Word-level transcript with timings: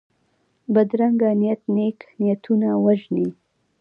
بدرنګه 0.73 1.29
نیت 1.41 1.61
نېک 1.75 1.99
نیتونه 2.21 2.69
وژني 2.85 3.27